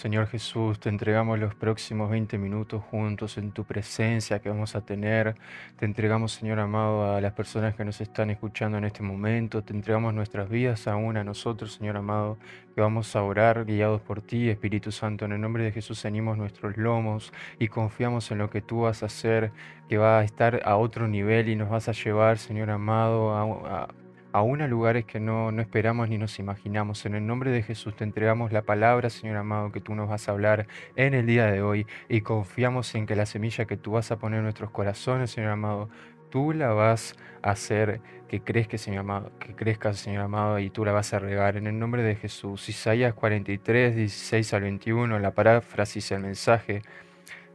[0.00, 4.80] Señor Jesús, te entregamos los próximos 20 minutos juntos en tu presencia que vamos a
[4.80, 5.34] tener.
[5.78, 9.62] Te entregamos, Señor amado, a las personas que nos están escuchando en este momento.
[9.62, 12.38] Te entregamos nuestras vidas aún a nosotros, Señor amado,
[12.74, 15.26] que vamos a orar guiados por ti, Espíritu Santo.
[15.26, 19.02] En el nombre de Jesús ceñimos nuestros lomos y confiamos en lo que tú vas
[19.02, 19.52] a hacer,
[19.90, 23.88] que va a estar a otro nivel y nos vas a llevar, Señor amado, a,
[24.32, 27.04] aún a lugares que no, no esperamos ni nos imaginamos.
[27.06, 30.28] En el nombre de Jesús te entregamos la palabra, Señor amado, que tú nos vas
[30.28, 30.66] a hablar
[30.96, 34.18] en el día de hoy y confiamos en que la semilla que tú vas a
[34.18, 35.88] poner en nuestros corazones, Señor amado,
[36.30, 40.84] tú la vas a hacer que crezca, Señor amado, que crezca, Señor amado, y tú
[40.84, 42.68] la vas a regar en el nombre de Jesús.
[42.68, 46.82] Isaías 43, 16 al 21, la paráfrasis, el mensaje.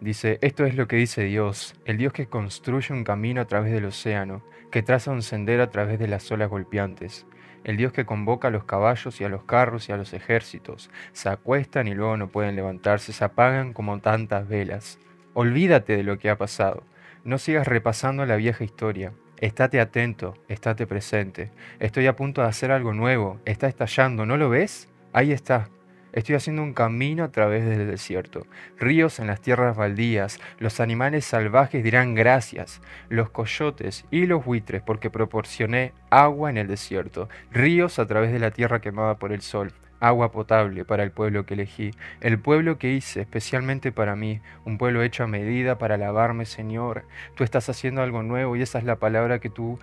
[0.02, 3.72] Dice, esto es lo que dice Dios, el Dios que construye un camino a través
[3.72, 7.26] del océano, que traza un sendero a través de las olas golpeantes,
[7.64, 10.92] el Dios que convoca a los caballos y a los carros y a los ejércitos,
[11.14, 15.00] se acuestan y luego no pueden levantarse, se apagan como tantas velas.
[15.34, 16.84] Olvídate de lo que ha pasado,
[17.24, 22.72] no sigas repasando la vieja historia, estate atento, estate presente, estoy a punto de hacer
[22.72, 24.90] algo nuevo, está estallando, ¿no lo ves?
[25.14, 25.70] Ahí está,
[26.16, 28.48] Estoy haciendo un camino a través del desierto,
[28.80, 34.82] ríos en las tierras baldías, los animales salvajes dirán gracias, los coyotes y los buitres,
[34.82, 39.42] porque proporcioné agua en el desierto, ríos a través de la tierra quemada por el
[39.42, 44.40] sol, agua potable para el pueblo que elegí, el pueblo que hice especialmente para mí,
[44.64, 47.04] un pueblo hecho a medida para alabarme, Señor.
[47.36, 49.80] Tú estás haciendo algo nuevo y esa es la palabra que tú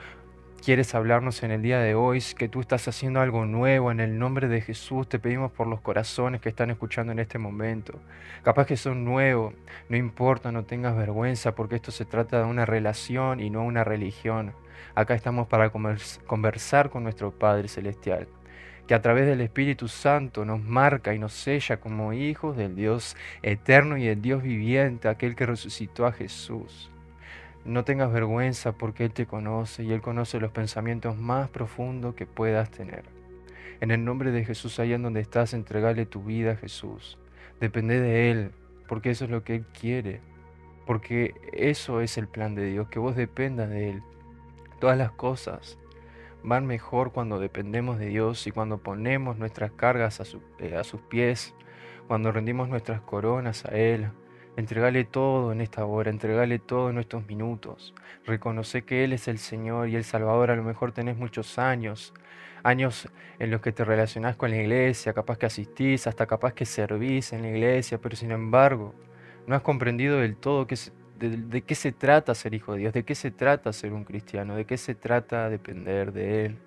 [0.62, 4.16] quieres hablarnos en el día de hoy, que tú estás haciendo algo nuevo en el
[4.16, 7.98] nombre de Jesús, te pedimos por los corazones que están escuchando en este momento.
[8.44, 9.54] Capaz que son nuevos,
[9.88, 13.82] no importa, no tengas vergüenza, porque esto se trata de una relación y no una
[13.82, 14.54] religión.
[14.94, 18.28] Acá estamos para conversar con nuestro Padre Celestial,
[18.86, 23.16] que a través del Espíritu Santo nos marca y nos sella como hijos del Dios
[23.42, 26.91] eterno y del Dios viviente, aquel que resucitó a Jesús.
[27.64, 32.26] No tengas vergüenza porque Él te conoce y Él conoce los pensamientos más profundos que
[32.26, 33.04] puedas tener.
[33.80, 37.18] En el nombre de Jesús, allá donde estás, entregale tu vida a Jesús.
[37.60, 38.50] Depende de Él,
[38.88, 40.20] porque eso es lo que Él quiere.
[40.86, 44.02] Porque eso es el plan de Dios, que vos dependas de Él.
[44.80, 45.78] Todas las cosas
[46.42, 50.24] van mejor cuando dependemos de Dios y cuando ponemos nuestras cargas a,
[50.58, 51.54] eh, a sus pies,
[52.08, 54.10] cuando rendimos nuestras coronas a Él,
[54.56, 57.94] Entregale todo en esta hora, entregale todo en estos minutos.
[58.26, 60.50] Reconoce que Él es el Señor y el Salvador.
[60.50, 62.12] A lo mejor tenés muchos años,
[62.62, 63.08] años
[63.38, 67.32] en los que te relacionás con la iglesia, capaz que asistís, hasta capaz que servís
[67.32, 68.94] en la iglesia, pero sin embargo
[69.46, 73.04] no has comprendido del todo de, de qué se trata ser hijo de Dios, de
[73.04, 76.58] qué se trata ser un cristiano, de qué se trata depender de Él.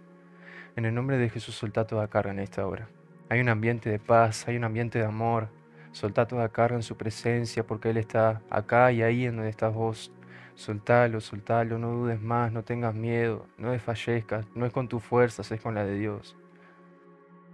[0.75, 2.90] En el nombre de Jesús solta toda carga en esta hora.
[3.29, 5.50] Hay un ambiente de paz, hay un ambiente de amor.
[5.95, 9.73] Soltá toda carga en su presencia porque Él está acá y ahí en donde estás
[9.73, 10.11] vos.
[10.53, 15.50] Soltalo, soltalo, no dudes más, no tengas miedo, no desfallezcas, no es con tus fuerzas,
[15.53, 16.35] es con la de Dios.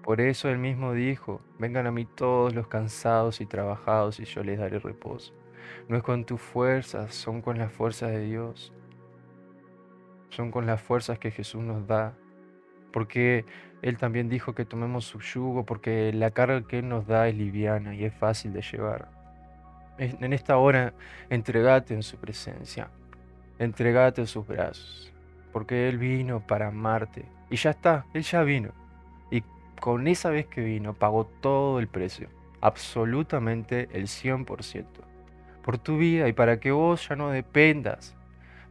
[0.01, 4.44] Por eso Él mismo dijo, vengan a mí todos los cansados y trabajados y yo
[4.44, 5.35] les daré reposo.
[5.88, 8.74] No es con tus fuerzas, son con las fuerzas de Dios.
[10.30, 12.18] Son con las fuerzas que Jesús nos da
[12.91, 13.46] porque
[13.81, 17.35] Él también dijo que tomemos su yugo, porque la carga que Él nos da es
[17.35, 19.09] liviana y es fácil de llevar.
[19.97, 20.94] En esta hora,
[21.30, 22.90] entregate en su presencia,
[23.59, 25.13] entregate en sus brazos,
[25.51, 27.25] porque Él vino para amarte.
[27.50, 28.72] Y ya está, Él ya vino.
[29.30, 29.44] Y
[29.80, 32.30] con esa vez que vino, pagó todo el precio,
[32.62, 34.85] absolutamente el 100%,
[35.62, 38.16] por tu vida y para que vos ya no dependas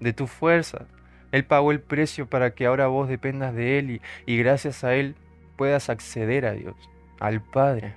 [0.00, 0.86] de tu fuerza,
[1.32, 5.14] él pagó el precio para que ahora vos dependas de Él y, gracias a Él
[5.56, 6.74] puedas acceder a Dios,
[7.20, 7.94] al Padre.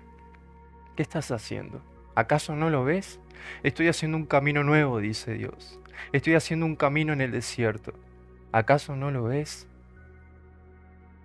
[0.95, 1.81] ¿Qué estás haciendo?
[2.13, 3.19] ¿Acaso no lo ves?
[3.63, 5.79] Estoy haciendo un camino nuevo, dice Dios.
[6.11, 7.93] Estoy haciendo un camino en el desierto.
[8.51, 9.67] ¿Acaso no lo ves?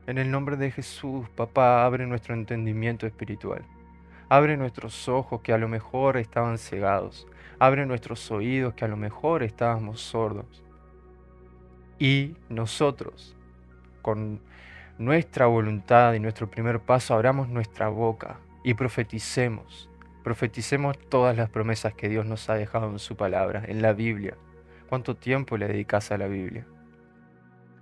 [0.07, 3.63] En el nombre de Jesús, papá, abre nuestro entendimiento espiritual.
[4.31, 7.27] Abre nuestros ojos que a lo mejor estaban cegados.
[7.59, 10.65] Abre nuestros oídos que a lo mejor estábamos sordos
[11.99, 13.37] y nosotros,
[14.03, 14.41] con
[14.99, 19.91] nuestra voluntad y nuestro primer paso, abramos nuestra boca y profeticemos.
[20.23, 24.37] Profeticemos todas las promesas que Dios nos ha dejado en su palabra, en la Biblia.
[24.89, 26.67] ¿Cuánto tiempo le dedicas a la Biblia?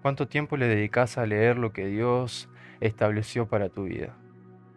[0.02, 2.48] ¿Cuánto tiempo le dedicas a leer lo que Dios
[2.80, 4.16] estableció para tu vida?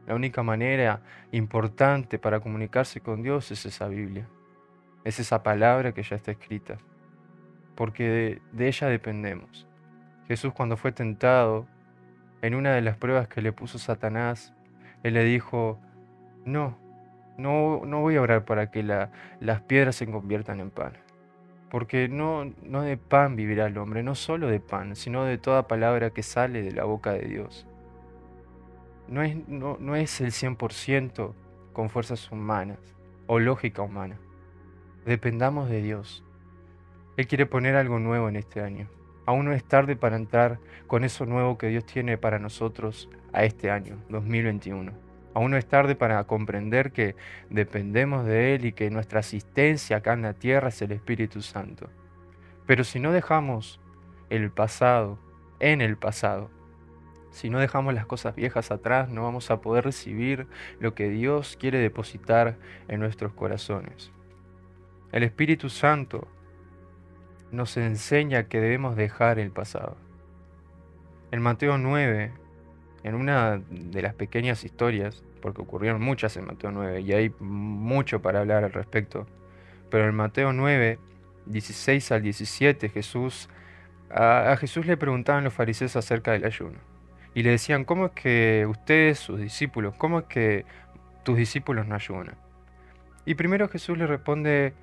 [0.07, 1.01] La única manera
[1.31, 4.27] importante para comunicarse con Dios es esa Biblia.
[5.03, 6.77] Es esa palabra que ya está escrita
[7.79, 9.65] porque de, ella dependemos.
[10.27, 11.65] Jesús cuando fue tentado,
[12.41, 14.53] en una de las pruebas que le puso Satanás,
[15.01, 15.79] él le dijo,
[16.43, 16.77] no,
[17.37, 20.91] No, no voy a orar para que las piedras se conviertan en pan.
[21.69, 25.69] Porque no, no de pan vivirá el hombre, no solo de pan, sino de toda
[25.69, 27.65] palabra que sale de la boca de Dios.
[29.07, 31.33] No es, no, no es el 100%
[31.71, 32.79] con fuerzas humanas
[33.25, 34.19] o lógica humana.
[35.05, 36.25] Dependamos de Dios.
[37.19, 38.87] Él quiere poner algo nuevo en este año.
[39.25, 40.57] Aún no es tarde para entrar
[40.87, 44.93] con eso nuevo que Dios tiene para nosotros a este año, 2021.
[45.33, 47.17] Aún no es tarde para comprender que
[47.49, 51.89] dependemos de Él y que nuestra asistencia acá en la tierra es el Espíritu Santo.
[52.65, 53.81] Pero si no dejamos
[54.29, 55.19] el pasado
[55.59, 56.49] en el pasado,
[57.31, 60.47] si no dejamos las cosas viejas atrás, no vamos a poder recibir
[60.79, 62.55] lo que Dios quiere depositar
[62.87, 64.09] en nuestros corazones.
[65.11, 66.29] El Espíritu Santo
[67.51, 69.97] nos enseña que debemos dejar el pasado.
[71.31, 72.31] En Mateo 9,
[73.03, 78.21] en una de las pequeñas historias, porque ocurrieron muchas en Mateo 9 y hay mucho
[78.21, 79.25] para hablar al respecto,
[79.89, 80.99] pero en Mateo 9,
[81.45, 83.49] 16 al 17, Jesús,
[84.09, 86.77] a, Jesús le preguntaban los fariseos acerca del ayuno.
[87.33, 90.65] Y le decían, ¿cómo es que ustedes, sus discípulos, cómo es que
[91.23, 92.35] tus discípulos no ayunan?
[93.25, 94.73] Y primero Jesús le responde,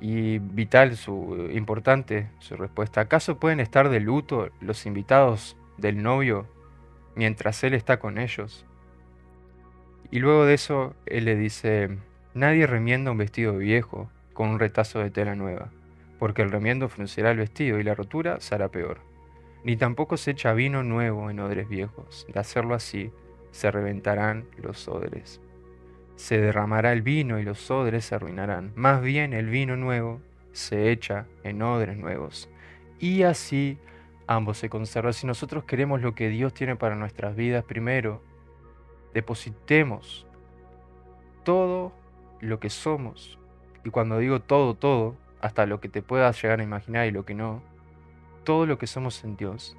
[0.00, 6.46] y vital, su importante, su respuesta, ¿acaso pueden estar de luto los invitados del novio
[7.14, 8.64] mientras Él está con ellos.
[10.10, 11.98] Y luego de eso, Él le dice,
[12.34, 15.70] nadie remienda un vestido viejo con un retazo de tela nueva,
[16.18, 19.00] porque el remiendo fruncirá el vestido y la rotura será peor.
[19.64, 22.26] Ni tampoco se echa vino nuevo en odres viejos.
[22.32, 23.12] De hacerlo así,
[23.50, 25.40] se reventarán los odres.
[26.20, 28.72] Se derramará el vino y los odres se arruinarán.
[28.76, 30.20] Más bien el vino nuevo
[30.52, 32.50] se echa en odres nuevos.
[32.98, 33.78] Y así
[34.26, 35.14] ambos se conservan.
[35.14, 38.22] Si nosotros queremos lo que Dios tiene para nuestras vidas, primero
[39.14, 40.26] depositemos
[41.42, 41.90] todo
[42.40, 43.38] lo que somos.
[43.82, 47.24] Y cuando digo todo, todo, hasta lo que te puedas llegar a imaginar y lo
[47.24, 47.62] que no,
[48.44, 49.74] todo lo que somos en Dios.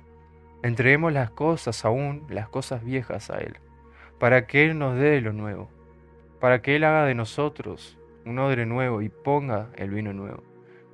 [0.64, 3.58] Entreguemos las cosas aún, las cosas viejas a Él,
[4.18, 5.70] para que Él nos dé lo nuevo,
[6.42, 10.44] para que Él haga de nosotros un odre nuevo y ponga el vino nuevo,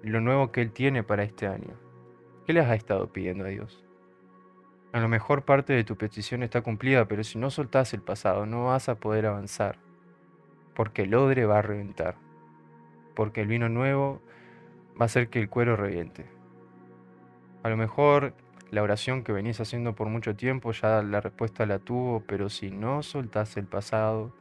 [0.03, 1.73] lo nuevo que Él tiene para este año.
[2.45, 3.83] ¿Qué les has estado pidiendo a Dios?
[4.91, 8.45] A lo mejor parte de tu petición está cumplida, pero si no soltás el pasado
[8.45, 9.77] no vas a poder avanzar,
[10.75, 12.15] porque el odre va a reventar,
[13.15, 14.21] porque el vino nuevo
[14.99, 16.25] va a hacer que el cuero reviente.
[17.63, 18.33] A lo mejor
[18.69, 22.69] la oración que venís haciendo por mucho tiempo ya la respuesta la tuvo, pero si
[22.69, 24.33] no soltás el pasado,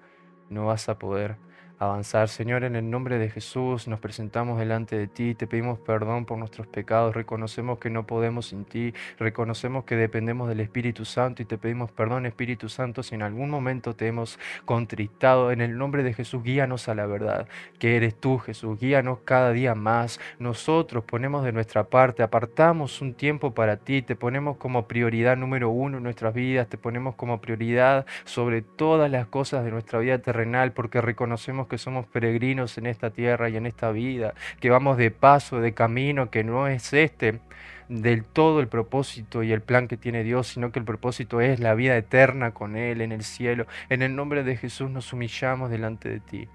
[0.51, 1.37] no vas a poder
[1.79, 2.29] avanzar.
[2.29, 6.39] Señor, en el nombre de Jesús nos presentamos delante de ti, te pedimos perdón por
[6.39, 11.45] nuestros pecados, reconocemos que no podemos sin ti, reconocemos que dependemos del Espíritu Santo y
[11.45, 15.51] te pedimos perdón, Espíritu Santo, si en algún momento te hemos contristado.
[15.53, 19.53] En el nombre de Jesús, guíanos a la verdad, que eres tú, Jesús, guíanos cada
[19.53, 20.21] día más.
[20.39, 25.71] Nosotros ponemos de nuestra parte, apartamos un tiempo para ti, te ponemos como prioridad número
[25.71, 30.19] uno en nuestras vidas, te ponemos como prioridad sobre todas las cosas de nuestra vida
[30.19, 34.97] terrenal, porque reconocemos que somos peregrinos en esta tierra y en esta vida, que vamos
[34.97, 37.41] de paso, de camino, que no es este
[37.89, 41.61] del todo el propósito y el plan que tiene Dios, sino que el propósito es
[41.61, 43.67] la vida eterna con Él en el cielo.
[43.89, 46.49] En el nombre de Jesús nos humillamos delante de ti.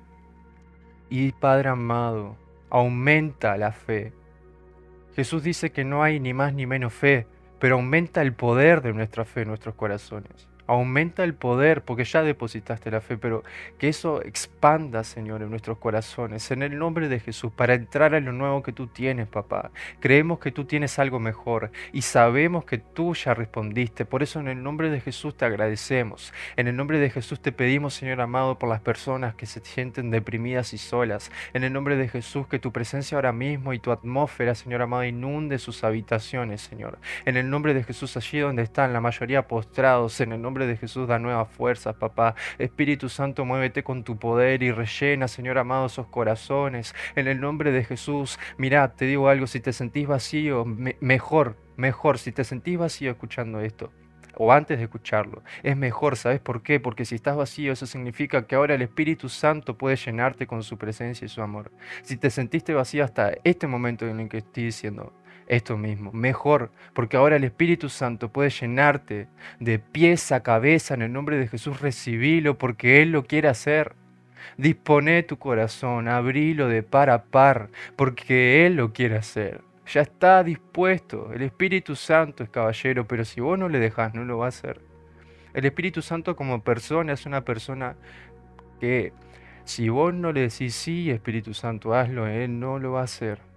[1.10, 2.38] Y Padre amado,
[2.70, 4.14] aumenta la fe.
[5.16, 7.28] Jesús dice que no hay ni más ni menos fe,
[7.60, 10.51] pero aumenta el poder de nuestra fe en nuestros corazones.
[10.68, 13.44] Aumenta el poder porque ya depositaste la fe, pero
[13.78, 18.26] que eso expanda, Señor, en nuestros corazones, en el nombre de Jesús, para entrar en
[18.26, 19.72] lo nuevo que tú tienes, papá.
[20.00, 24.06] Creemos que tú tienes algo mejor y sabemos que tú ya respondiste.
[24.06, 26.34] Por eso en el nombre de Jesús te agradecemos.
[26.56, 30.12] En el nombre de Jesús te pedimos, Señor amado, por las personas que se sienten
[30.12, 31.32] deprimidas y solas.
[31.54, 35.04] En el nombre de Jesús, que tu presencia ahora mismo y tu atmósfera, Señor amado,
[35.04, 37.00] inunde sus habitaciones, Señor.
[37.26, 41.08] En el nombre de Jesús, allí donde están la mayoría postrados, en el de Jesús
[41.08, 42.36] da nuevas fuerzas, papá.
[42.58, 46.94] Espíritu Santo, muévete con tu poder y rellena, Señor amado, esos corazones.
[47.16, 52.18] En el nombre de Jesús, mirad, te digo algo, si te sentís vacío, mejor, mejor,
[52.18, 53.92] si te sentís vacío escuchando esto
[54.38, 55.44] o antes de escucharlo.
[55.64, 56.80] Es mejor, ¿sabes por qué?
[56.80, 60.78] Porque si estás vacío, eso significa que ahora el Espíritu Santo puede llenarte con su
[60.78, 61.72] presencia y su amor.
[62.02, 65.14] Si te sentiste vacío hasta este momento en el que estoy diciendo,
[65.52, 69.28] esto mismo, mejor, porque ahora el Espíritu Santo puede llenarte
[69.60, 73.94] de pies a cabeza en el nombre de Jesús, recibilo porque Él lo quiere hacer.
[74.56, 79.62] Dispone tu corazón, abrilo de par a par, porque Él lo quiere hacer.
[79.88, 81.34] Ya está dispuesto.
[81.34, 84.50] El Espíritu Santo es caballero, pero si vos no le dejas, no lo va a
[84.50, 84.80] hacer.
[85.54, 87.98] El Espíritu Santo como persona es una persona
[88.80, 89.12] que
[89.66, 93.51] Si vos no le decís sí, Espíritu Santo, hazlo, Él no lo va a hacer.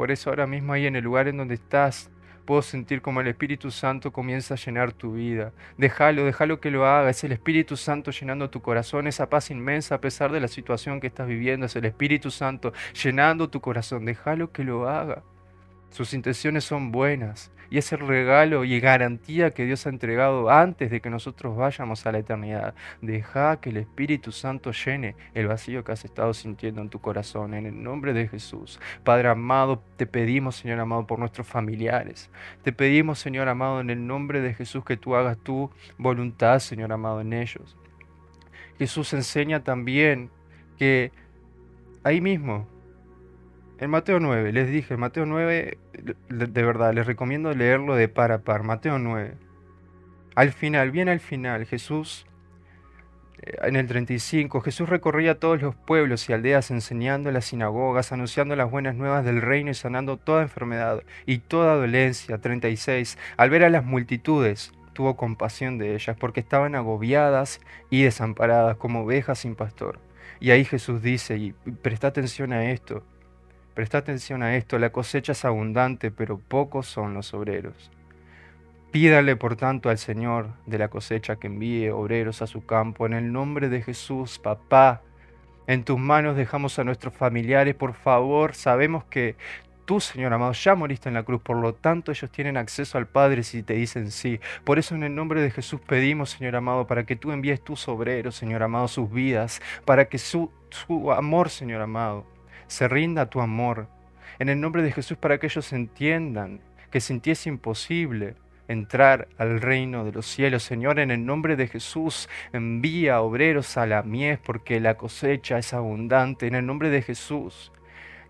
[0.00, 2.08] Por eso ahora mismo ahí en el lugar en donde estás,
[2.46, 5.52] puedo sentir como el Espíritu Santo comienza a llenar tu vida.
[5.76, 7.10] Déjalo, déjalo que lo haga.
[7.10, 11.00] Es el Espíritu Santo llenando tu corazón, esa paz inmensa a pesar de la situación
[11.00, 11.66] que estás viviendo.
[11.66, 14.06] Es el Espíritu Santo llenando tu corazón.
[14.06, 15.22] Déjalo que lo haga.
[15.90, 20.90] Sus intenciones son buenas y es el regalo y garantía que Dios ha entregado antes
[20.90, 22.74] de que nosotros vayamos a la eternidad.
[23.00, 27.54] Deja que el Espíritu Santo llene el vacío que has estado sintiendo en tu corazón,
[27.54, 28.80] en el nombre de Jesús.
[29.04, 32.30] Padre amado, te pedimos, Señor amado, por nuestros familiares.
[32.62, 36.92] Te pedimos, Señor amado, en el nombre de Jesús, que tú hagas tu voluntad, Señor
[36.92, 37.76] amado, en ellos.
[38.78, 40.30] Jesús enseña también
[40.78, 41.12] que
[42.02, 42.66] ahí mismo,
[43.80, 45.78] en Mateo 9, les dije, Mateo 9,
[46.28, 48.62] de verdad, les recomiendo leerlo de par a par.
[48.62, 49.32] Mateo 9.
[50.34, 52.26] Al final, bien al final, Jesús,
[53.40, 58.12] eh, en el 35, Jesús recorría todos los pueblos y aldeas enseñando en las sinagogas,
[58.12, 62.36] anunciando las buenas nuevas del reino y sanando toda enfermedad y toda dolencia.
[62.36, 63.16] 36.
[63.38, 69.04] Al ver a las multitudes, tuvo compasión de ellas, porque estaban agobiadas y desamparadas como
[69.04, 70.00] ovejas sin pastor.
[70.38, 73.04] Y ahí Jesús dice, y presta atención a esto,
[73.80, 77.90] Presta atención a esto, la cosecha es abundante, pero pocos son los obreros.
[78.90, 83.06] Pídale, por tanto, al Señor de la cosecha que envíe obreros a su campo.
[83.06, 85.00] En el nombre de Jesús, papá,
[85.66, 88.54] en tus manos dejamos a nuestros familiares, por favor.
[88.54, 89.36] Sabemos que
[89.86, 93.06] tú, Señor amado, ya moriste en la cruz, por lo tanto ellos tienen acceso al
[93.06, 94.40] Padre si te dicen sí.
[94.62, 97.88] Por eso en el nombre de Jesús pedimos, Señor amado, para que tú envíes tus
[97.88, 102.26] obreros, Señor amado, sus vidas, para que su, su amor, Señor amado,
[102.70, 103.88] se rinda a tu amor.
[104.38, 106.60] En el nombre de Jesús para que ellos entiendan
[106.90, 108.36] que sin ti es imposible
[108.68, 110.62] entrar al reino de los cielos.
[110.62, 115.74] Señor, en el nombre de Jesús, envía obreros a la mies porque la cosecha es
[115.74, 116.46] abundante.
[116.46, 117.72] En el nombre de Jesús,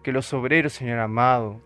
[0.03, 1.61] que los obreros, Señor amado,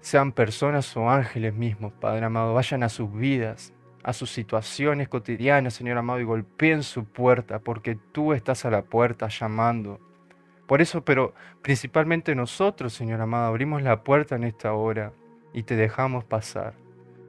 [0.00, 3.72] sean personas o ángeles mismos, Padre amado, vayan a sus vidas,
[4.02, 8.82] a sus situaciones cotidianas, Señor amado, y golpeen su puerta, porque tú estás a la
[8.82, 10.00] puerta llamando.
[10.66, 15.12] Por eso, pero principalmente nosotros, Señor amado, abrimos la puerta en esta hora
[15.52, 16.74] y te dejamos pasar.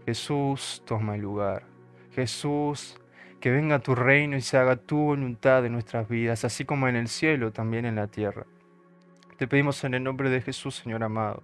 [0.06, 1.63] Jesús, toma el lugar.
[2.12, 3.00] Jesús,
[3.39, 6.96] que venga tu reino y se haga tu voluntad en nuestras vidas, así como en
[6.96, 8.46] el cielo, también en la tierra.
[9.38, 11.44] Te pedimos en el nombre de Jesús, Señor amado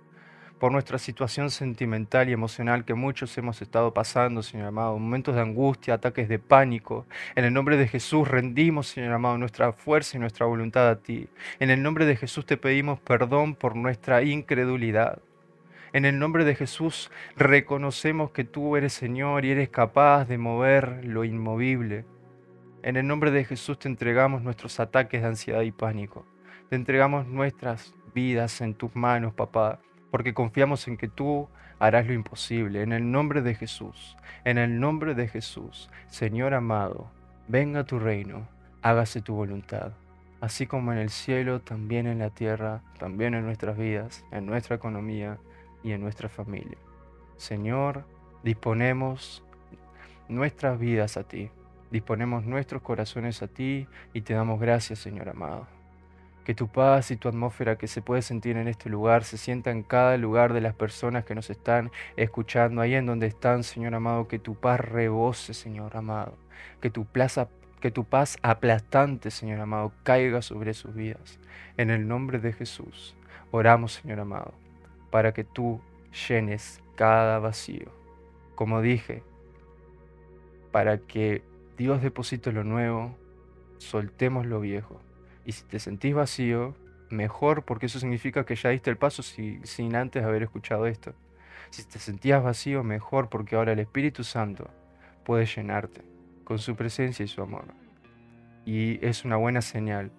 [0.64, 5.42] por nuestra situación sentimental y emocional que muchos hemos estado pasando, Señor amado, momentos de
[5.42, 7.06] angustia, ataques de pánico.
[7.36, 11.28] En el nombre de Jesús rendimos, Señor amado, nuestra fuerza y nuestra voluntad a ti.
[11.60, 15.20] En el nombre de Jesús te pedimos perdón por nuestra incredulidad.
[15.92, 21.04] En el nombre de Jesús reconocemos que tú eres Señor y eres capaz de mover
[21.04, 22.06] lo inmovible.
[22.84, 26.26] En el nombre de Jesús te entregamos nuestros ataques de ansiedad y pánico.
[26.70, 29.82] Te entregamos nuestras vidas en tus manos, papá
[30.14, 32.84] porque confiamos en que tú harás lo imposible.
[32.84, 34.16] En el nombre de Jesús,
[34.46, 37.10] en el nombre de Jesús, Señor amado,
[37.48, 38.48] venga tu reino,
[38.84, 39.94] hágase tu voluntad,
[40.40, 44.76] así como en el cielo, también en la tierra, también en nuestras vidas, en nuestra
[44.76, 45.40] economía
[45.84, 46.78] y en nuestra familia.
[47.38, 48.06] Señor,
[48.44, 49.44] disponemos
[50.30, 51.50] nuestras vidas a ti,
[51.90, 55.66] disponemos nuestros corazones a ti y te damos gracias, Señor amado.
[56.44, 59.72] Que tu paz y tu atmósfera que se puede sentir en este lugar se sienta
[59.72, 63.96] en cada lugar de las personas que nos están escuchando, ahí en donde están, Señor
[63.96, 66.38] amado, que tu paz rebose, Señor amado,
[66.82, 67.48] que tu, plaza,
[67.80, 71.40] que tu paz aplastante, Señor amado, caiga sobre sus vidas.
[71.78, 73.16] En el nombre de Jesús,
[73.52, 74.54] oramos, Señor amado,
[75.12, 75.80] para que tú
[76.28, 77.88] llenes cada vacío.
[78.56, 79.24] Como dije,
[80.74, 81.42] para que
[81.78, 83.16] Dios deposite lo nuevo,
[83.78, 85.03] soltemos lo viejo
[85.46, 86.76] y si te sentís vacío,
[87.10, 91.14] mejor porque eso significa que ya diste el paso sin antes haber escuchado esto.
[91.70, 94.70] Si te sentías vacío, mejor porque ahora el Espíritu Santo
[95.24, 96.02] puede llenarte
[96.44, 97.66] con su presencia y su amor.
[98.66, 100.12] Y es una buena señal,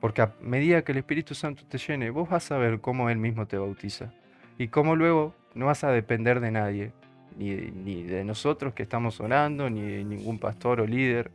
[0.00, 3.18] porque a medida que el Espíritu Santo te llene, vos vas a ver cómo Él
[3.18, 4.12] mismo te bautiza.
[4.56, 6.92] Y cómo luego no vas a depender de nadie,
[7.36, 11.30] ni ni de nosotros que estamos orando, ni de ningún pastor o líder.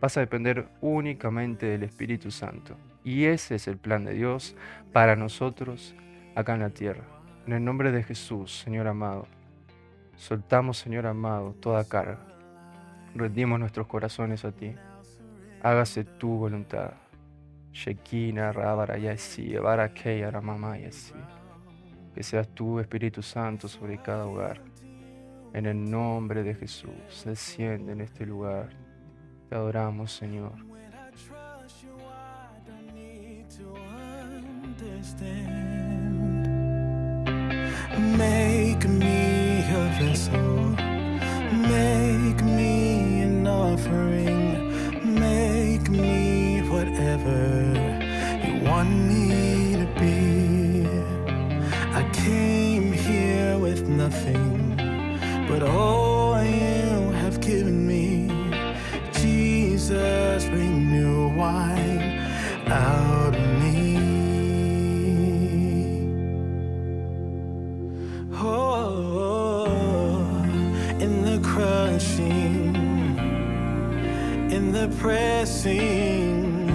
[0.00, 2.76] Vas a depender únicamente del Espíritu Santo.
[3.04, 4.56] Y ese es el plan de Dios
[4.92, 5.94] para nosotros
[6.34, 7.04] acá en la tierra.
[7.46, 9.26] En el nombre de Jesús, Señor amado,
[10.16, 12.18] soltamos, Señor amado, toda carga.
[13.14, 14.74] Rendimos nuestros corazones a ti.
[15.62, 16.92] Hágase tu voluntad.
[17.72, 18.52] Shekina,
[22.14, 24.60] Que seas tú, Espíritu Santo, sobre cada hogar.
[25.54, 28.70] En el nombre de Jesús, desciende en este lugar.
[29.48, 30.52] Te adoramos, Señor.
[35.00, 35.46] Make
[38.18, 38.47] me
[75.62, 76.68] pressing,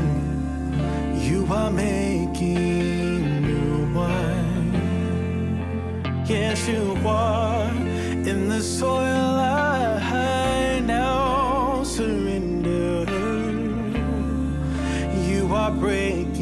[1.16, 4.74] you are making new wine.
[6.26, 7.72] Yes, you are
[8.30, 9.00] in the soil.
[9.00, 13.06] I now surrender.
[15.30, 16.33] You are breaking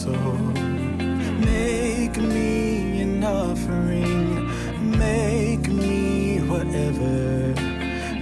[0.00, 0.32] vessel.
[1.40, 4.48] Make me an offering.
[4.98, 7.54] Make me whatever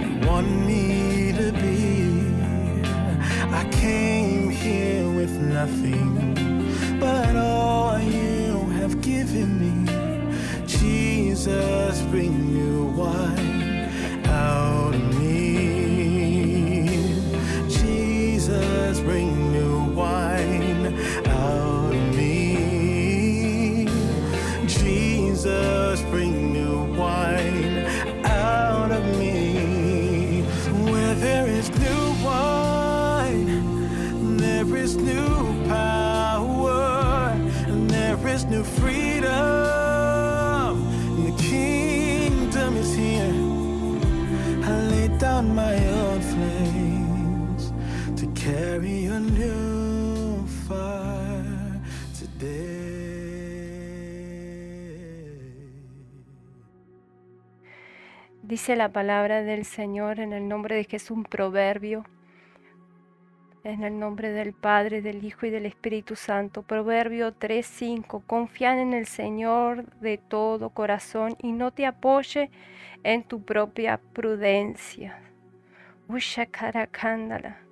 [0.01, 2.31] you want me to be.
[3.51, 9.75] I came here with nothing, but all you have given me.
[10.67, 12.38] Jesus, bring
[58.59, 62.03] Dice la palabra del Señor en el nombre de Jesús, un proverbio,
[63.63, 66.61] en el nombre del Padre, del Hijo y del Espíritu Santo.
[66.63, 68.21] Proverbio 3:5.
[68.27, 72.51] Confía en el Señor de todo corazón y no te apoye
[73.03, 75.21] en tu propia prudencia.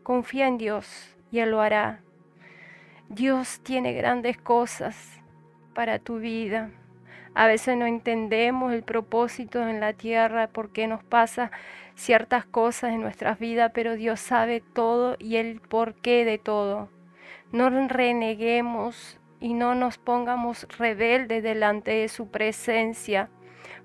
[0.03, 1.99] Confía en Dios y Él lo hará.
[3.09, 5.19] Dios tiene grandes cosas
[5.73, 6.69] para tu vida.
[7.37, 11.51] A veces no entendemos el propósito en la tierra, por qué nos pasa
[11.93, 16.89] ciertas cosas en nuestras vidas, pero Dios sabe todo y el porqué de todo.
[17.51, 23.29] No reneguemos y no nos pongamos rebeldes delante de su presencia,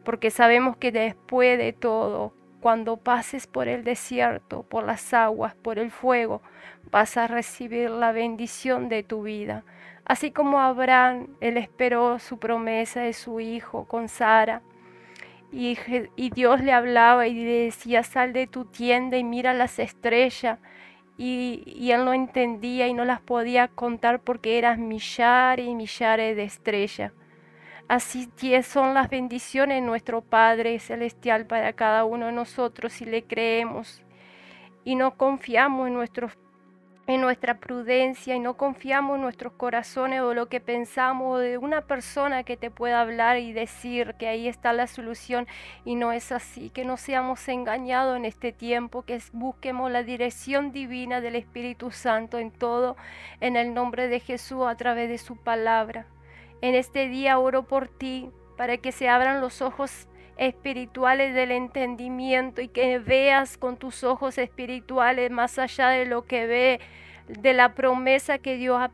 [0.02, 5.78] porque sabemos que después de todo, cuando pases por el desierto, por las aguas, por
[5.78, 6.40] el fuego,
[6.90, 9.62] vas a recibir la bendición de tu vida.
[10.12, 14.60] Así como Abraham, él esperó su promesa de su hijo con Sara.
[15.50, 15.78] Y,
[16.34, 20.58] Dios le hablaba y le decía, sal de tu tienda y mira las estrellas.
[21.16, 26.44] Y, él no entendía y no las podía contar porque eran millares y millares de
[26.44, 27.12] estrellas.
[27.88, 28.28] Así
[28.64, 34.02] son las bendiciones de nuestro Padre Celestial para cada uno de nosotros si le creemos
[34.84, 36.36] y no confiamos en nuestros
[37.06, 41.82] en nuestra prudencia y no confiamos en nuestros corazones o lo que pensamos de una
[41.82, 45.48] persona que te pueda hablar y decir que ahí está la solución
[45.84, 50.70] y no es así, que no seamos engañados en este tiempo, que busquemos la dirección
[50.70, 52.96] divina del Espíritu Santo en todo,
[53.40, 56.06] en el nombre de Jesús a través de su palabra.
[56.60, 60.06] En este día oro por ti para que se abran los ojos
[60.42, 66.46] espirituales del entendimiento y que veas con tus ojos espirituales más allá de lo que
[66.46, 66.80] ve,
[67.28, 68.90] de la promesa que Dios ha,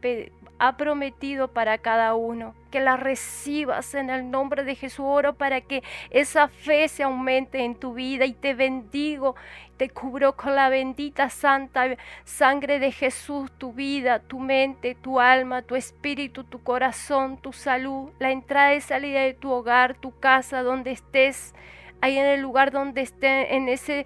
[0.58, 2.54] ha prometido para cada uno.
[2.70, 5.06] Que la recibas en el nombre de Jesús.
[5.08, 9.34] Oro para que esa fe se aumente en tu vida y te bendigo.
[9.78, 15.62] Te cubro con la bendita santa sangre de Jesús, tu vida, tu mente, tu alma,
[15.62, 20.62] tu espíritu, tu corazón, tu salud, la entrada y salida de tu hogar, tu casa,
[20.62, 21.54] donde estés,
[22.00, 24.04] ahí en el lugar donde estés, en ese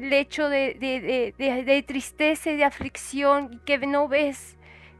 [0.00, 4.56] lecho de, de- de- de- tristeza y de aflicción que no ves.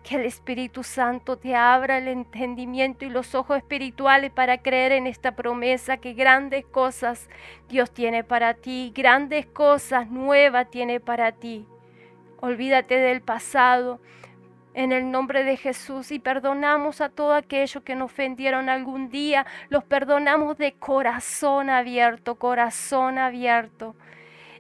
[0.08, 5.08] Que el Espíritu Santo te abra el entendimiento y los ojos espirituales para creer en
[5.08, 7.28] esta promesa que grandes cosas
[7.68, 11.66] Dios tiene para ti, grandes cosas nuevas tiene para ti.
[12.38, 13.98] Olvídate del pasado,
[14.74, 19.44] en el nombre de Jesús y perdonamos a todos aquellos que nos ofendieron algún día.
[19.70, 23.96] Los perdonamos de corazón abierto, corazón abierto.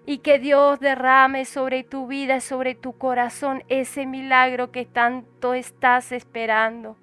[0.06, 6.12] Y que Dios derrame sobre tu vida, sobre tu corazón ese milagro que tanto estás
[6.12, 6.96] esperando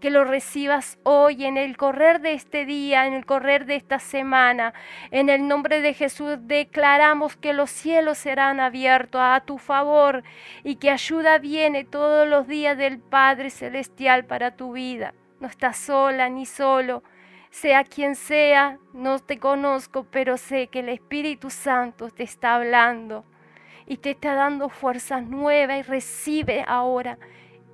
[0.00, 3.98] que lo recibas hoy en el correr de este día, en el correr de esta
[3.98, 4.74] semana.
[5.10, 10.22] En el nombre de Jesús declaramos que los cielos serán abiertos a tu favor
[10.64, 15.14] y que ayuda viene todos los días del Padre Celestial para tu vida.
[15.40, 17.02] No estás sola ni solo.
[17.60, 23.24] Sea quien sea, no te conozco, pero sé que el Espíritu Santo te está hablando
[23.86, 27.18] y te está dando fuerzas nuevas y recibe ahora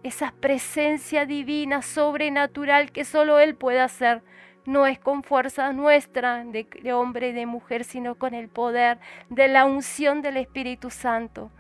[0.05, 4.23] esa presencia divina, sobrenatural que solo Él puede hacer.
[4.67, 9.01] No es con fuerza nuestra de, de hombre y de mujer, sino con el poder
[9.31, 11.51] de la unción del Espíritu Santo.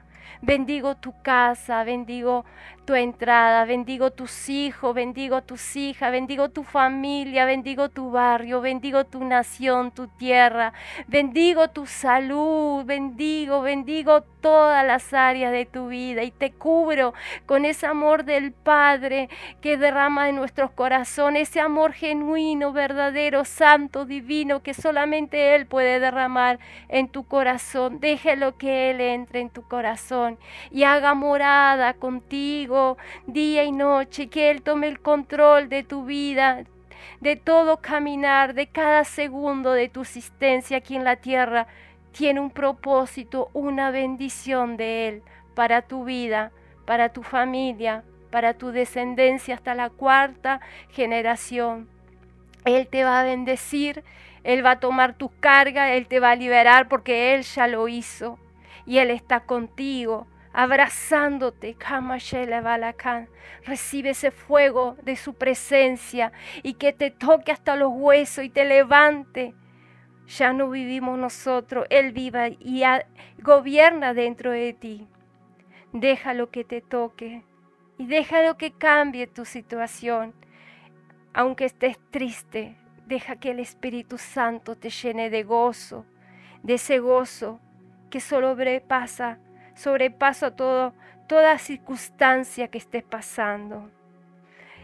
[0.42, 2.44] Bendigo tu casa, bendigo
[2.84, 9.04] tu entrada, bendigo tus hijos, bendigo tus hijas, bendigo tu familia, bendigo tu barrio, bendigo
[9.04, 10.72] tu nación, tu tierra,
[11.06, 17.14] bendigo tu salud, bendigo, bendigo todas las áreas de tu vida y te cubro
[17.46, 19.28] con ese amor del Padre
[19.60, 26.00] que derrama en nuestros corazones, ese amor genuino, verdadero, santo, divino que solamente Él puede
[26.00, 28.00] derramar en tu corazón.
[28.00, 30.38] Déjelo que Él entre en tu corazón
[30.72, 32.71] y haga morada contigo
[33.26, 36.64] día y noche, que Él tome el control de tu vida,
[37.20, 41.66] de todo caminar, de cada segundo de tu existencia aquí en la tierra.
[42.12, 45.22] Tiene un propósito, una bendición de Él
[45.54, 46.52] para tu vida,
[46.84, 51.88] para tu familia, para tu descendencia hasta la cuarta generación.
[52.64, 54.04] Él te va a bendecir,
[54.44, 57.88] Él va a tomar tus cargas, Él te va a liberar porque Él ya lo
[57.88, 58.38] hizo
[58.86, 61.76] y Él está contigo abrazándote.
[63.64, 68.64] Recibe ese fuego de su presencia y que te toque hasta los huesos y te
[68.64, 69.54] levante.
[70.26, 72.82] Ya no vivimos nosotros, Él viva y
[73.38, 75.08] gobierna dentro de ti.
[75.92, 77.42] Déjalo que te toque
[77.98, 80.34] y déjalo que cambie tu situación.
[81.34, 86.06] Aunque estés triste, deja que el Espíritu Santo te llene de gozo,
[86.62, 87.60] de ese gozo
[88.10, 89.38] que solo pasa
[89.74, 90.94] sobrepaso todo,
[91.26, 93.90] toda circunstancia que estés pasando.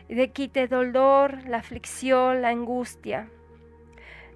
[0.09, 3.29] De quite dolor, la aflicción, la angustia.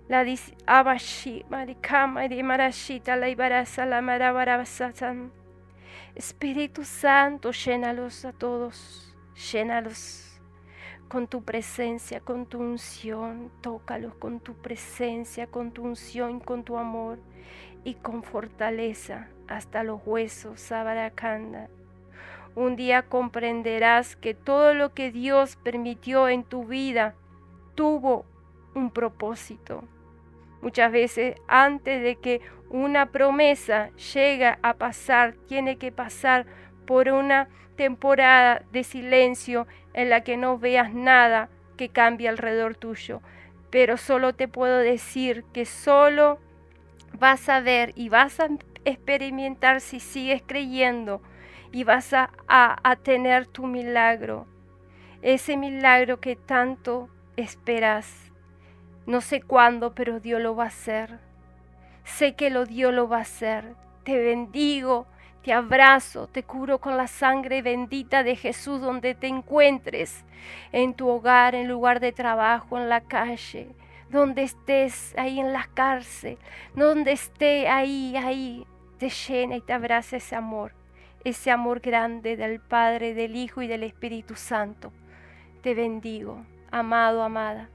[0.08, 0.24] La
[0.66, 3.28] abashi, marikama, marashita, la.
[6.14, 9.16] Espíritu Santo, llénalos a todos,
[9.50, 10.40] llénalos
[11.08, 16.76] con tu presencia, con tu unción, tócalos con tu presencia, con tu unción, con tu
[16.76, 17.18] amor
[17.84, 21.68] y con fortaleza hasta los huesos, Sabarakanda.
[22.54, 27.14] Un día comprenderás que todo lo que Dios permitió en tu vida
[27.74, 28.26] tuvo
[28.74, 29.84] un propósito.
[30.60, 36.46] Muchas veces antes de que una promesa llegue a pasar, tiene que pasar
[36.86, 43.20] por una temporada de silencio en la que no veas nada que cambie alrededor tuyo.
[43.70, 46.38] Pero solo te puedo decir que solo
[47.18, 48.48] vas a ver y vas a
[48.84, 51.22] experimentar si sigues creyendo
[51.72, 54.46] y vas a, a, tener tu milagro.
[55.22, 58.30] Ese milagro que tanto esperas.
[59.06, 61.18] No sé cuándo, pero Dios lo va a hacer.
[62.04, 63.74] Sé que lo Dios lo va a hacer.
[64.04, 65.06] Te bendigo,
[65.42, 70.24] te abrazo, te curo con la sangre bendita de Jesús donde te encuentres,
[70.72, 73.68] en tu hogar, en lugar de trabajo, en la calle,
[74.12, 76.38] donde estés, ahí en la cárcel,
[76.74, 78.66] donde esté ahí, ahí,
[78.98, 80.74] te llena y te abraza ese amor,
[81.24, 84.92] ese amor grande del Padre, del Hijo y del Espíritu Santo.
[85.62, 87.70] Te bendigo, amado, amada.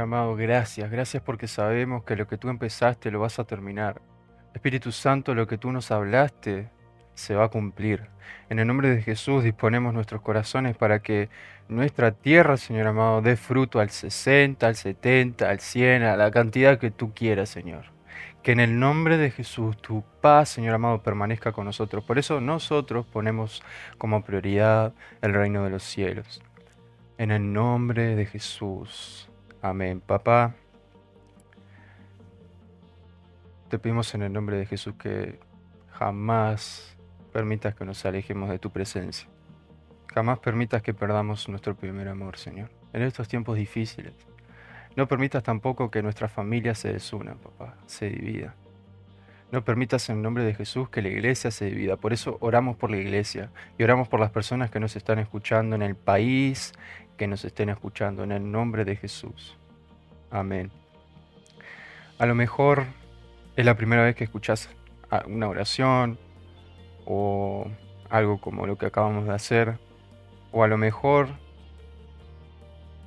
[0.00, 4.00] Amado, gracias, gracias porque sabemos que lo que tú empezaste lo vas a terminar.
[4.54, 6.70] Espíritu Santo, lo que tú nos hablaste
[7.14, 8.08] se va a cumplir.
[8.48, 11.28] En el nombre de Jesús disponemos nuestros corazones para que
[11.68, 16.78] nuestra tierra, Señor amado, dé fruto al 60, al 70, al 100, a la cantidad
[16.78, 17.84] que tú quieras, Señor.
[18.42, 22.02] Que en el nombre de Jesús tu paz, Señor amado, permanezca con nosotros.
[22.04, 23.62] Por eso nosotros ponemos
[23.98, 26.42] como prioridad el reino de los cielos.
[27.18, 29.29] En el nombre de Jesús.
[29.62, 30.00] Amén.
[30.00, 30.54] Papá,
[33.68, 35.38] te pedimos en el nombre de Jesús que
[35.92, 36.96] jamás
[37.32, 39.28] permitas que nos alejemos de tu presencia.
[40.14, 44.14] Jamás permitas que perdamos nuestro primer amor, Señor, en estos tiempos difíciles.
[44.96, 48.54] No permitas tampoco que nuestra familia se desuna, papá, se divida.
[49.52, 51.96] No permitas en nombre de Jesús que la iglesia se divida.
[51.96, 55.74] Por eso oramos por la iglesia y oramos por las personas que nos están escuchando
[55.74, 56.72] en el país,
[57.16, 59.58] que nos estén escuchando en el nombre de Jesús.
[60.30, 60.70] Amén.
[62.18, 62.84] A lo mejor
[63.56, 64.70] es la primera vez que escuchas
[65.26, 66.18] una oración
[67.04, 67.66] o
[68.08, 69.78] algo como lo que acabamos de hacer.
[70.52, 71.28] O a lo mejor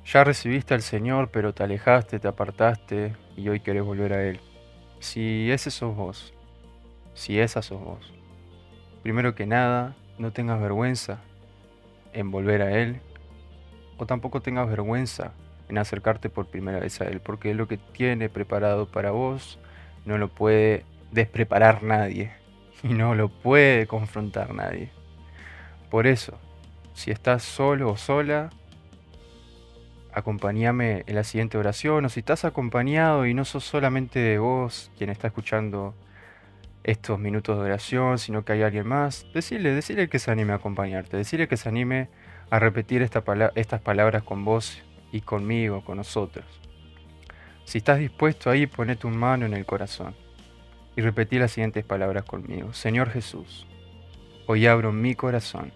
[0.04, 4.40] ya recibiste al Señor, pero te alejaste, te apartaste y hoy querés volver a Él.
[5.00, 6.33] Si ese sos vos,
[7.14, 8.12] si esa sos vos,
[9.02, 11.20] primero que nada, no tengas vergüenza
[12.12, 13.00] en volver a Él,
[13.96, 15.32] o tampoco tengas vergüenza
[15.68, 19.58] en acercarte por primera vez a Él, porque lo que tiene preparado para vos
[20.04, 22.32] no lo puede despreparar nadie
[22.82, 24.90] y no lo puede confrontar nadie.
[25.90, 26.38] Por eso,
[26.92, 28.50] si estás solo o sola,
[30.12, 35.10] acompáñame en la siguiente oración, o si estás acompañado y no sos solamente vos quien
[35.10, 35.94] está escuchando
[36.84, 40.56] estos minutos de oración, sino que hay alguien más, decirle, decirle que se anime a
[40.56, 42.08] acompañarte, decirle que se anime
[42.50, 46.44] a repetir estas palabras con vos y conmigo, con nosotros.
[47.64, 50.14] Si estás dispuesto ahí, ponete tu mano en el corazón
[50.94, 52.74] y repetí las siguientes palabras conmigo.
[52.74, 53.66] Señor Jesús,
[54.46, 55.72] hoy abro mi corazón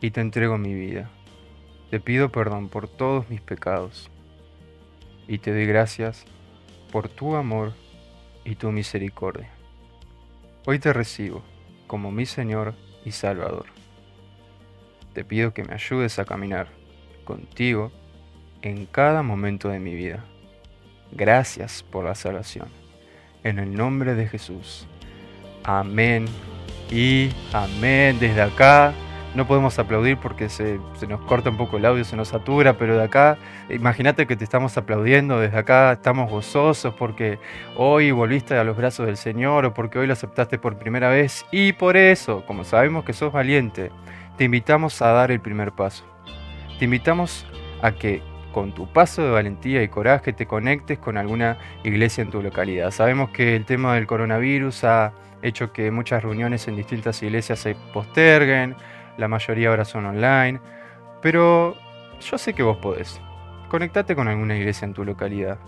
[0.00, 1.10] y te entrego mi vida.
[1.90, 4.08] Te pido perdón por todos mis pecados
[5.26, 6.24] y te doy gracias
[6.92, 7.72] por tu amor
[8.44, 9.61] y tu misericordia.
[10.64, 11.42] Hoy te recibo
[11.88, 13.66] como mi Señor y Salvador.
[15.12, 16.68] Te pido que me ayudes a caminar
[17.24, 17.90] contigo
[18.62, 20.24] en cada momento de mi vida.
[21.10, 22.68] Gracias por la salvación.
[23.42, 24.86] En el nombre de Jesús.
[25.64, 26.26] Amén
[26.92, 28.20] y amén.
[28.20, 28.94] Desde acá
[29.34, 32.96] no podemos aplaudir porque se, nos corta un poco el audio, se nos satura, pero
[32.96, 33.38] de acá,
[33.70, 37.38] imagínate que te estamos aplaudiendo, desde acá estamos gozosos porque
[37.76, 41.46] hoy volviste a los brazos del Señor o porque hoy lo aceptaste por primera vez
[41.50, 43.90] y por eso, como sabemos que sos valiente,
[44.36, 46.04] te invitamos a dar el primer paso.
[46.78, 47.46] Te invitamos
[47.80, 52.30] a que con tu paso de valentía y coraje te conectes con alguna iglesia en
[52.30, 52.90] tu localidad.
[52.90, 57.74] Sabemos que el tema del coronavirus ha hecho que muchas reuniones en distintas iglesias se
[57.92, 58.76] posterguen,
[59.16, 60.60] la mayoría ahora son online,
[61.20, 61.76] pero
[62.20, 63.20] yo sé que vos podés.
[63.68, 65.58] Conectate con alguna iglesia en tu localidad.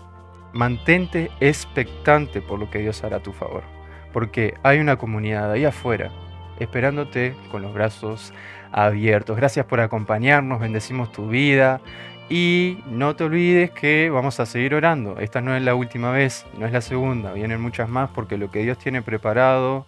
[0.53, 3.63] Mantente expectante por lo que Dios hará a tu favor,
[4.13, 6.11] porque hay una comunidad ahí afuera
[6.59, 8.33] esperándote con los brazos
[8.71, 9.37] abiertos.
[9.37, 11.81] Gracias por acompañarnos, bendecimos tu vida
[12.29, 15.19] y no te olvides que vamos a seguir orando.
[15.19, 18.49] Esta no es la última vez, no es la segunda, vienen muchas más porque lo
[18.51, 19.85] que Dios tiene preparado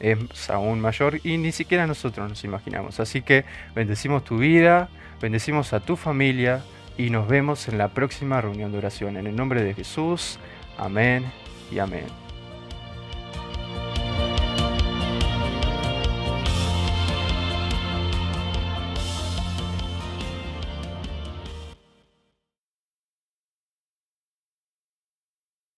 [0.00, 3.00] es aún mayor y ni siquiera nosotros nos imaginamos.
[3.00, 4.88] Así que bendecimos tu vida,
[5.20, 6.62] bendecimos a tu familia
[6.98, 9.16] y nos vemos en la próxima reunión de oración.
[9.16, 10.38] En el nombre de Jesús,
[10.78, 11.24] amén
[11.70, 12.25] y amén.